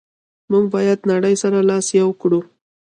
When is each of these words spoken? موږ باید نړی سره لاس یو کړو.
موږ 0.51 0.65
باید 0.73 0.99
نړی 1.11 1.33
سره 1.41 1.57
لاس 1.69 1.87
یو 1.99 2.09
کړو. 2.21 2.39